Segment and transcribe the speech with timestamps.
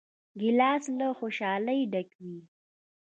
[0.39, 2.39] ګیلاس له خوشحالۍ ډک وي.